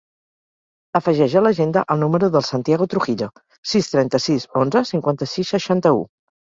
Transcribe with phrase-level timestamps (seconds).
[0.99, 3.31] Afegeix a l'agenda el número del Santiago Trujillo:
[3.75, 6.07] sis, trenta-sis, onze, cinquanta-sis, seixanta-u.